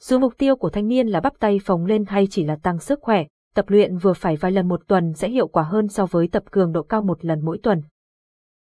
Dù 0.00 0.18
mục 0.18 0.38
tiêu 0.38 0.56
của 0.56 0.70
thanh 0.70 0.88
niên 0.88 1.06
là 1.06 1.20
bắp 1.20 1.38
tay 1.38 1.60
phồng 1.64 1.84
lên 1.84 2.04
hay 2.04 2.26
chỉ 2.30 2.44
là 2.44 2.56
tăng 2.56 2.78
sức 2.78 2.98
khỏe, 3.02 3.24
tập 3.54 3.64
luyện 3.68 3.98
vừa 3.98 4.12
phải 4.12 4.36
vài 4.36 4.52
lần 4.52 4.68
một 4.68 4.80
tuần 4.86 5.12
sẽ 5.12 5.28
hiệu 5.28 5.48
quả 5.48 5.62
hơn 5.62 5.88
so 5.88 6.06
với 6.06 6.28
tập 6.28 6.42
cường 6.50 6.72
độ 6.72 6.82
cao 6.82 7.02
một 7.02 7.24
lần 7.24 7.44
mỗi 7.44 7.58
tuần. 7.62 7.82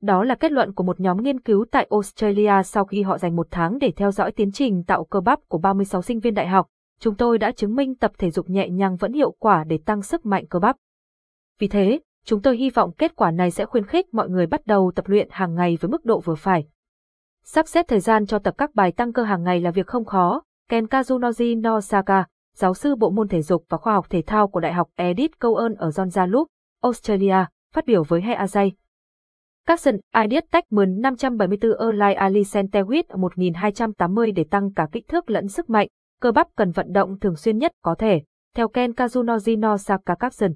Đó 0.00 0.24
là 0.24 0.34
kết 0.34 0.52
luận 0.52 0.74
của 0.74 0.84
một 0.84 1.00
nhóm 1.00 1.22
nghiên 1.22 1.40
cứu 1.40 1.64
tại 1.70 1.86
Australia 1.90 2.62
sau 2.64 2.84
khi 2.84 3.02
họ 3.02 3.18
dành 3.18 3.36
một 3.36 3.46
tháng 3.50 3.78
để 3.78 3.92
theo 3.96 4.10
dõi 4.10 4.32
tiến 4.32 4.52
trình 4.52 4.84
tạo 4.84 5.04
cơ 5.04 5.20
bắp 5.20 5.38
của 5.48 5.58
36 5.58 6.02
sinh 6.02 6.20
viên 6.20 6.34
đại 6.34 6.48
học. 6.48 6.66
Chúng 7.00 7.14
tôi 7.14 7.38
đã 7.38 7.52
chứng 7.52 7.74
minh 7.74 7.94
tập 7.94 8.12
thể 8.18 8.30
dục 8.30 8.50
nhẹ 8.50 8.68
nhàng 8.68 8.96
vẫn 8.96 9.12
hiệu 9.12 9.30
quả 9.38 9.64
để 9.64 9.78
tăng 9.84 10.02
sức 10.02 10.26
mạnh 10.26 10.46
cơ 10.46 10.58
bắp. 10.58 10.76
Vì 11.58 11.68
thế, 11.68 12.00
chúng 12.24 12.42
tôi 12.42 12.56
hy 12.56 12.70
vọng 12.70 12.92
kết 12.98 13.16
quả 13.16 13.30
này 13.30 13.50
sẽ 13.50 13.66
khuyến 13.66 13.86
khích 13.86 14.14
mọi 14.14 14.28
người 14.28 14.46
bắt 14.46 14.66
đầu 14.66 14.92
tập 14.94 15.08
luyện 15.08 15.28
hàng 15.30 15.54
ngày 15.54 15.78
với 15.80 15.88
mức 15.88 16.04
độ 16.04 16.20
vừa 16.20 16.34
phải. 16.34 16.64
Sắp 17.44 17.68
xếp 17.68 17.86
thời 17.88 18.00
gian 18.00 18.26
cho 18.26 18.38
tập 18.38 18.54
các 18.58 18.74
bài 18.74 18.92
tăng 18.92 19.12
cơ 19.12 19.22
hàng 19.22 19.42
ngày 19.42 19.60
là 19.60 19.70
việc 19.70 19.86
không 19.86 20.04
khó. 20.04 20.42
Ken 20.70 20.86
Kazunoji 20.86 21.60
Nosaka, 21.60 22.24
giáo 22.56 22.74
sư 22.74 22.94
bộ 22.96 23.10
môn 23.10 23.28
thể 23.28 23.42
dục 23.42 23.64
và 23.68 23.78
khoa 23.78 23.94
học 23.94 24.06
thể 24.10 24.22
thao 24.26 24.48
của 24.48 24.60
Đại 24.60 24.72
học 24.72 24.88
Edith 24.96 25.32
Cowan 25.40 25.74
ở 25.78 25.88
Johnjalup, 25.88 26.44
Australia, 26.82 27.46
phát 27.72 27.86
biểu 27.86 28.02
với 28.02 28.20
Heazay. 28.20 28.70
Capson, 29.66 29.96
Ideas 30.24 30.44
Tech 30.50 30.64
574 30.70 31.70
Erlai 31.86 32.14
Ali 32.14 32.42
Centewit 32.42 33.02
1280 33.18 34.32
để 34.32 34.44
tăng 34.50 34.74
cả 34.74 34.88
kích 34.92 35.08
thước 35.08 35.30
lẫn 35.30 35.48
sức 35.48 35.70
mạnh, 35.70 35.88
cơ 36.20 36.32
bắp 36.32 36.46
cần 36.56 36.70
vận 36.70 36.92
động 36.92 37.18
thường 37.18 37.36
xuyên 37.36 37.58
nhất 37.58 37.72
có 37.82 37.94
thể, 37.94 38.22
theo 38.56 38.68
Ken 38.68 38.90
Kazunoji 38.90 39.58
Nosaka 39.58 40.14
Capson. 40.14 40.52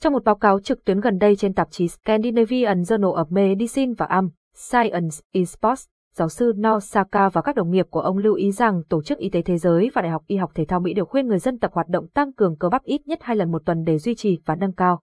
Trong 0.00 0.12
một 0.12 0.24
báo 0.24 0.34
cáo 0.34 0.60
trực 0.60 0.84
tuyến 0.84 1.00
gần 1.00 1.18
đây 1.18 1.36
trên 1.36 1.54
tạp 1.54 1.70
chí 1.70 1.88
Scandinavian 1.88 2.82
Journal 2.82 3.14
of 3.14 3.26
Medicine 3.30 3.92
và 3.98 4.06
Am, 4.06 4.30
Science 4.54 5.16
in 5.32 5.46
Sports, 5.46 5.86
giáo 6.14 6.28
sư 6.28 6.52
Nosaka 6.56 7.28
và 7.28 7.42
các 7.42 7.56
đồng 7.56 7.70
nghiệp 7.70 7.86
của 7.90 8.00
ông 8.00 8.18
lưu 8.18 8.34
ý 8.34 8.52
rằng 8.52 8.82
Tổ 8.88 9.02
chức 9.02 9.18
Y 9.18 9.30
tế 9.30 9.42
Thế 9.42 9.58
giới 9.58 9.90
và 9.94 10.02
Đại 10.02 10.10
học 10.10 10.22
Y 10.26 10.36
học 10.36 10.50
Thể 10.54 10.64
thao 10.64 10.80
Mỹ 10.80 10.94
đều 10.94 11.04
khuyên 11.04 11.26
người 11.26 11.38
dân 11.38 11.58
tập 11.58 11.70
hoạt 11.74 11.88
động 11.88 12.08
tăng 12.08 12.32
cường 12.32 12.56
cơ 12.56 12.68
bắp 12.68 12.82
ít 12.82 13.06
nhất 13.06 13.18
hai 13.22 13.36
lần 13.36 13.52
một 13.52 13.62
tuần 13.66 13.84
để 13.84 13.98
duy 13.98 14.14
trì 14.14 14.38
và 14.44 14.56
nâng 14.56 14.72
cao 14.72 15.00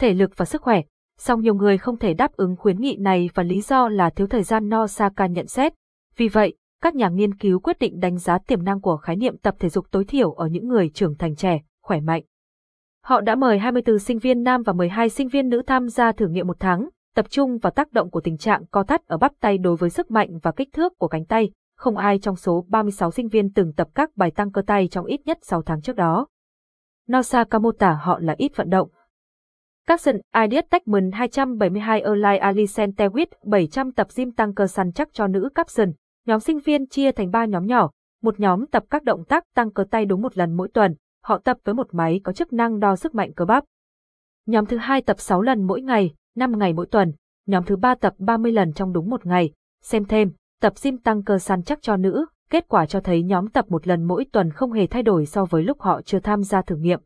thể 0.00 0.14
lực 0.14 0.30
và 0.36 0.44
sức 0.44 0.62
khỏe. 0.62 0.82
Song 1.18 1.40
nhiều 1.40 1.54
người 1.54 1.78
không 1.78 1.98
thể 1.98 2.14
đáp 2.14 2.32
ứng 2.32 2.56
khuyến 2.56 2.80
nghị 2.80 2.96
này 2.96 3.30
và 3.34 3.42
lý 3.42 3.60
do 3.60 3.88
là 3.88 4.10
thiếu 4.10 4.26
thời 4.26 4.42
gian 4.42 4.68
Nosaka 4.68 5.26
nhận 5.26 5.46
xét. 5.46 5.72
Vì 6.16 6.28
vậy, 6.28 6.54
các 6.82 6.94
nhà 6.94 7.08
nghiên 7.08 7.34
cứu 7.34 7.60
quyết 7.60 7.78
định 7.78 8.00
đánh 8.00 8.18
giá 8.18 8.38
tiềm 8.38 8.64
năng 8.64 8.80
của 8.80 8.96
khái 8.96 9.16
niệm 9.16 9.38
tập 9.38 9.54
thể 9.58 9.68
dục 9.68 9.86
tối 9.90 10.04
thiểu 10.04 10.32
ở 10.32 10.46
những 10.46 10.68
người 10.68 10.90
trưởng 10.94 11.16
thành 11.16 11.36
trẻ, 11.36 11.60
khỏe 11.82 12.00
mạnh. 12.00 12.22
Họ 13.04 13.20
đã 13.20 13.34
mời 13.34 13.58
24 13.58 13.98
sinh 13.98 14.18
viên 14.18 14.42
nam 14.42 14.62
và 14.62 14.72
12 14.72 15.08
sinh 15.08 15.28
viên 15.28 15.48
nữ 15.48 15.62
tham 15.66 15.88
gia 15.88 16.12
thử 16.12 16.28
nghiệm 16.28 16.46
một 16.46 16.56
tháng, 16.60 16.88
tập 17.16 17.26
trung 17.30 17.58
vào 17.58 17.70
tác 17.70 17.92
động 17.92 18.10
của 18.10 18.20
tình 18.20 18.38
trạng 18.38 18.66
co 18.66 18.82
thắt 18.82 19.06
ở 19.06 19.18
bắp 19.18 19.32
tay 19.40 19.58
đối 19.58 19.76
với 19.76 19.90
sức 19.90 20.10
mạnh 20.10 20.38
và 20.42 20.52
kích 20.52 20.68
thước 20.72 20.98
của 20.98 21.08
cánh 21.08 21.24
tay. 21.24 21.50
Không 21.76 21.96
ai 21.96 22.18
trong 22.18 22.36
số 22.36 22.64
36 22.68 23.10
sinh 23.10 23.28
viên 23.28 23.52
từng 23.52 23.72
tập 23.72 23.88
các 23.94 24.16
bài 24.16 24.30
tăng 24.30 24.52
cơ 24.52 24.62
tay 24.62 24.88
trong 24.88 25.06
ít 25.06 25.20
nhất 25.24 25.38
6 25.42 25.62
tháng 25.62 25.82
trước 25.82 25.96
đó. 25.96 26.26
Nosaka 27.08 27.58
mô 27.58 27.72
tả 27.72 27.92
họ 27.92 28.18
là 28.18 28.34
ít 28.38 28.56
vận 28.56 28.70
động. 28.70 28.88
Capson 29.86 30.16
Ideas 30.42 30.64
Techman 30.70 31.10
272 31.12 32.00
Erlai 32.00 32.38
Ali 32.38 32.64
Centewit 32.64 33.26
700 33.44 33.92
tập 33.92 34.06
gym 34.16 34.32
tăng 34.32 34.54
cơ 34.54 34.66
săn 34.66 34.92
chắc 34.92 35.08
cho 35.12 35.26
nữ 35.26 35.48
Capson. 35.54 35.92
Nhóm 36.26 36.40
sinh 36.40 36.58
viên 36.58 36.86
chia 36.86 37.12
thành 37.12 37.30
3 37.30 37.44
nhóm 37.44 37.66
nhỏ, 37.66 37.90
một 38.22 38.40
nhóm 38.40 38.66
tập 38.66 38.84
các 38.90 39.02
động 39.02 39.24
tác 39.24 39.44
tăng 39.54 39.72
cơ 39.72 39.84
tay 39.90 40.06
đúng 40.06 40.22
một 40.22 40.38
lần 40.38 40.56
mỗi 40.56 40.68
tuần, 40.74 40.94
họ 41.22 41.38
tập 41.38 41.56
với 41.64 41.74
một 41.74 41.94
máy 41.94 42.20
có 42.24 42.32
chức 42.32 42.52
năng 42.52 42.80
đo 42.80 42.96
sức 42.96 43.14
mạnh 43.14 43.32
cơ 43.36 43.44
bắp. 43.44 43.64
Nhóm 44.46 44.66
thứ 44.66 44.76
hai 44.76 45.02
tập 45.02 45.20
6 45.20 45.42
lần 45.42 45.62
mỗi 45.62 45.82
ngày, 45.82 46.14
5 46.36 46.58
ngày 46.58 46.72
mỗi 46.72 46.86
tuần, 46.86 47.12
nhóm 47.46 47.64
thứ 47.64 47.76
ba 47.76 47.94
tập 47.94 48.14
30 48.18 48.52
lần 48.52 48.72
trong 48.72 48.92
đúng 48.92 49.10
một 49.10 49.26
ngày. 49.26 49.52
Xem 49.82 50.04
thêm, 50.04 50.32
tập 50.60 50.72
gym 50.82 50.98
tăng 50.98 51.22
cơ 51.22 51.38
săn 51.38 51.62
chắc 51.62 51.82
cho 51.82 51.96
nữ, 51.96 52.26
kết 52.50 52.68
quả 52.68 52.86
cho 52.86 53.00
thấy 53.00 53.22
nhóm 53.22 53.48
tập 53.48 53.64
một 53.68 53.86
lần 53.86 54.04
mỗi 54.04 54.26
tuần 54.32 54.50
không 54.50 54.72
hề 54.72 54.86
thay 54.86 55.02
đổi 55.02 55.26
so 55.26 55.44
với 55.44 55.62
lúc 55.62 55.80
họ 55.80 56.02
chưa 56.02 56.18
tham 56.18 56.42
gia 56.42 56.62
thử 56.62 56.76
nghiệm. 56.76 57.00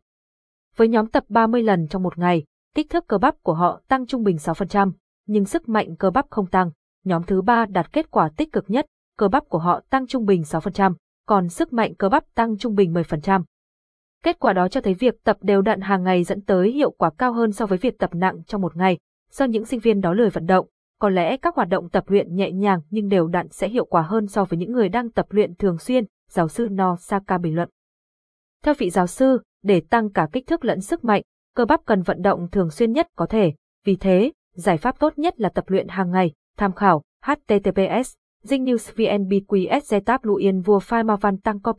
Với 0.77 0.89
nhóm 0.89 1.06
tập 1.06 1.25
30 1.28 1.62
lần 1.62 1.89
trong 1.89 2.03
một 2.03 2.19
ngày, 2.19 2.45
kích 2.75 2.91
thước 2.91 3.06
cơ 3.08 3.19
bắp 3.19 3.42
của 3.42 3.55
họ 3.55 3.81
tăng 3.89 4.06
trung 4.06 4.23
bình 4.23 4.36
6%, 4.36 4.92
nhưng 5.27 5.45
sức 5.45 5.68
mạnh 5.68 5.97
cơ 5.97 6.11
bắp 6.11 6.30
không 6.30 6.47
tăng. 6.47 6.70
Nhóm 7.05 7.23
thứ 7.23 7.42
ba 7.42 7.67
đạt 7.67 7.92
kết 7.92 8.11
quả 8.11 8.30
tích 8.36 8.52
cực 8.52 8.70
nhất, 8.70 8.86
cơ 9.18 9.29
bắp 9.29 9.48
của 9.48 9.58
họ 9.58 9.80
tăng 9.91 10.07
trung 10.07 10.24
bình 10.24 10.42
6%, 10.42 10.95
còn 11.27 11.48
sức 11.48 11.73
mạnh 11.73 11.95
cơ 11.95 12.08
bắp 12.08 12.24
tăng 12.35 12.58
trung 12.58 12.74
bình 12.74 12.92
10%. 12.95 13.42
Kết 14.23 14.39
quả 14.39 14.52
đó 14.52 14.68
cho 14.68 14.80
thấy 14.80 14.95
việc 14.95 15.24
tập 15.24 15.36
đều 15.41 15.62
đặn 15.62 15.80
hàng 15.80 16.02
ngày 16.02 16.24
dẫn 16.24 16.41
tới 16.41 16.73
hiệu 16.73 16.91
quả 16.91 17.11
cao 17.18 17.33
hơn 17.33 17.52
so 17.52 17.67
với 17.67 17.79
việc 17.79 17.98
tập 17.98 18.11
nặng 18.14 18.42
trong 18.47 18.61
một 18.61 18.77
ngày, 18.77 18.98
do 19.30 19.45
những 19.45 19.64
sinh 19.64 19.80
viên 19.80 20.01
đó 20.01 20.13
lười 20.13 20.30
vận 20.30 20.46
động. 20.46 20.67
Có 21.01 21.08
lẽ 21.08 21.36
các 21.36 21.55
hoạt 21.57 21.68
động 21.68 21.89
tập 21.89 22.05
luyện 22.07 22.35
nhẹ 22.35 22.51
nhàng 22.51 22.80
nhưng 22.91 23.08
đều 23.08 23.29
đặn 23.29 23.48
sẽ 23.48 23.68
hiệu 23.68 23.85
quả 23.85 24.02
hơn 24.02 24.27
so 24.27 24.45
với 24.45 24.58
những 24.58 24.73
người 24.73 24.89
đang 24.89 25.11
tập 25.11 25.27
luyện 25.30 25.55
thường 25.55 25.79
xuyên, 25.79 26.05
giáo 26.30 26.48
sư 26.48 26.68
Nosaka 26.70 27.39
bình 27.39 27.55
luận. 27.55 27.68
Theo 28.63 28.74
vị 28.79 28.91
giáo 28.91 29.07
sư, 29.07 29.41
để 29.63 29.83
tăng 29.91 30.13
cả 30.13 30.29
kích 30.33 30.46
thước 30.46 30.64
lẫn 30.64 30.80
sức 30.80 31.05
mạnh, 31.05 31.23
cơ 31.57 31.64
bắp 31.64 31.80
cần 31.85 32.02
vận 32.02 32.23
động 32.23 32.48
thường 32.51 32.70
xuyên 32.70 32.92
nhất 32.92 33.08
có 33.17 33.27
thể. 33.27 33.52
Vì 33.85 33.96
thế, 33.96 34.33
giải 34.55 34.77
pháp 34.77 34.98
tốt 34.98 35.18
nhất 35.18 35.41
là 35.41 35.48
tập 35.48 35.64
luyện 35.67 35.89
hàng 35.89 36.11
ngày. 36.11 36.33
Tham 36.57 36.73
khảo 36.73 37.02
https 37.24 38.14
Dinh 38.42 38.64
News 38.64 38.92
VN 38.97 39.29
Zetap 39.29 39.80
Zetab 39.80 40.18
Luyen 40.23 40.61
Vua 40.61 40.79
Phai 40.79 41.05
Ma 41.05 41.17
Văn 41.17 41.39
Tăng 41.39 41.61
Copot 41.61 41.79